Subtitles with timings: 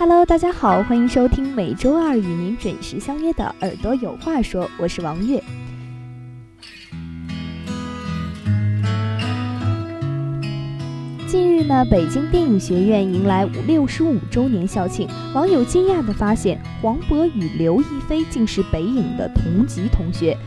[0.00, 5.42] Hello，大家好，欢迎收听每周二与您准时相约的《耳朵有话说》，我是王悦。
[11.26, 20.38] 近日呢，北京电影学院迎来五六十五周年校庆，网友惊讶地发现，黄渤与刘亦菲竟是北影的同级同学。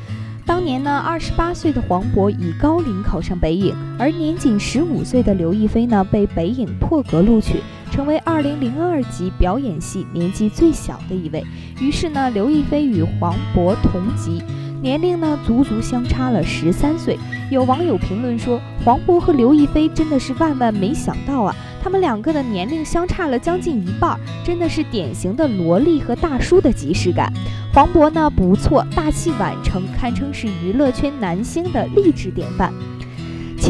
[0.45, 7.59] 当年呢，二十八岁的黄渤以高龄考上北影，而年仅十五岁的刘亦菲呢，被北影破格录取。
[7.91, 11.43] 成为二零零二级表演系年纪最小的一位，
[11.81, 14.41] 于是呢，刘亦菲与黄渤同级，
[14.81, 17.19] 年龄呢足足相差了十三岁。
[17.49, 27.33] 有网友评论说，黄渤和刘亦菲真的是万万没想到啊，他们两个的年龄相差了将近一半，真的是典型的萝莉和大叔的即视感。
[27.73, 32.71] 黄渤呢不错，大器晚成，堪称是娱乐圈男星的励志典范。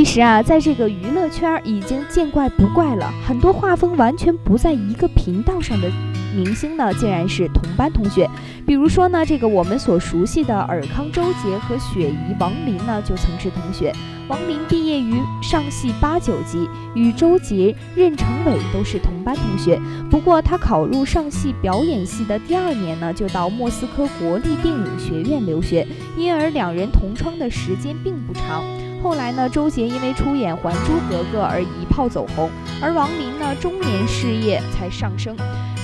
[0.02, 3.13] 其实啊，在这个娱乐圈儿已经见怪不怪了。
[3.23, 5.91] 很多画风完全不在一个频道上的
[6.35, 8.27] 明星呢，竟然是同班同学。
[8.66, 13.94] 比如说呢，这个我们所熟悉的尔康周杰和雪姨王林呢，就曾是同学。
[14.27, 19.79] 王林毕业于上戏八九级，与周杰、任成伟都是同班同学。
[20.09, 28.63] 不过他考入上戏表演系的第二年呢，就到莫斯科国立电影学院留学，因而两人同窗的时间并不长。
[29.03, 32.49] 后来呢，周杰因为出演《还珠格格》而一炮走红，
[32.81, 35.35] 而王林呢，中年事业才上升，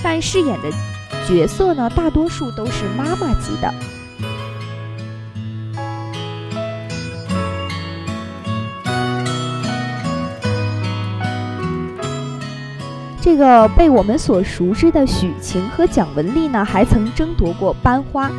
[0.02, 0.70] 但饰演的
[1.26, 3.74] 角色呢，大多数都是妈妈级的。
[13.20, 18.30] 这个被我们所熟知的许晴和蒋雯丽呢，还曾争夺过班花。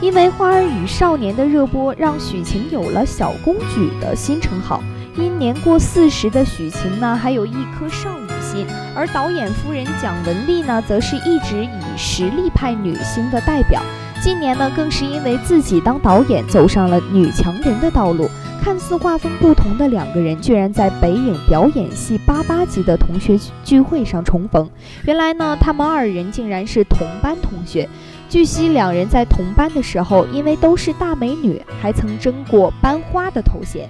[0.00, 4.82] 因为《花儿与少年》的热播，让许晴有了“小公举”的新称号。
[5.14, 13.82] 因年过四十的许晴呢，还有一颗少女心，而导演夫人蒋雯丽呢，则是一直以实力派女星的代表。
[14.22, 18.30] 近年呢，更是因为自己当导演，走上了女强人的道路。
[18.60, 24.68] 看似画风不同的两个人，居然在北影表演系八八级的同学聚会上重逢。
[25.06, 27.88] 原来呢，他们二人竟然是同班同学。
[28.28, 33.88] 据悉，两人在同班的时候，因为都是大美女，还曾争过班花的头衔。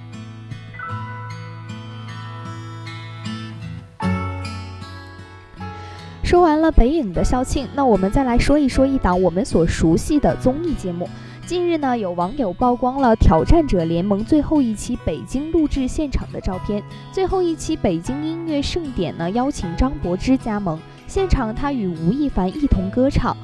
[6.23, 11.09] 说完了北影的校庆，那我们再来说一说一档我们所熟悉的综艺节目。
[11.51, 16.81] 近日呢，有网友曝光了《挑战者联盟》最后一期北京录制现场的照片。
[17.11, 23.35] 最后一期北京音乐盛典呢，邀请张柏芝加盟，现场他与吴亦凡一同歌唱。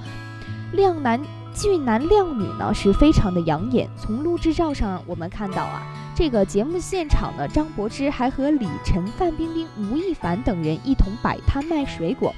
[0.71, 1.21] 靓男
[1.53, 3.89] 俊男靓女呢是非常的养眼。
[3.97, 5.85] 从录制照上我们看到啊，
[6.15, 12.33] 这个节目现场呢，张柏芝还和李晨、范冰冰、吴亦凡等人一同摆摊卖水果。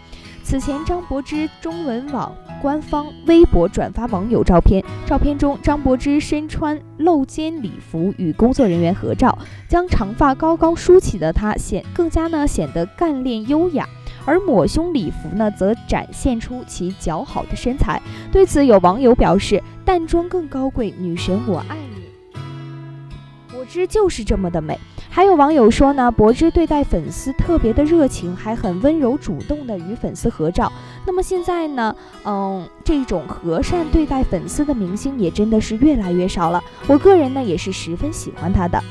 [0.49, 9.37] 此前，张柏芝中文网官方微博转发网友照片，照片中张柏芝身穿露肩礼服与工作人员合照，
[9.67, 13.87] 将长发高高梳起的她显更加呢显得干练优雅。
[14.25, 18.01] 而抹胸礼服呢，则展现出其姣好的身材。
[18.31, 22.41] 对此，有网友表示：“淡妆更高贵，女神我爱你。”
[23.53, 24.79] 柏芝就是这么的美。
[25.11, 30.71] 还有网友说呢，柏芝对待粉丝特别的热情，还很温柔主动的与粉丝合照。
[31.05, 31.93] 那么现在呢，
[32.23, 36.63] 嗯，这种和善对待粉丝的明星也真的是越来越少了。
[36.87, 38.81] 我个人呢，也是十分喜欢她的。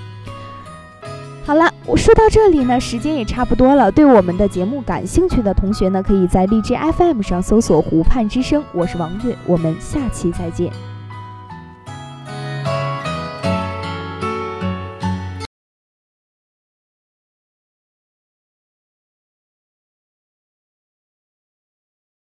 [1.46, 3.90] 好了，我说到这里呢，时间也差不多了。
[3.90, 10.70] 对我们的节目感兴趣的同学呢，可以在荔枝 FM 上搜索“湖畔之声”，我是王悦，我们下期再见。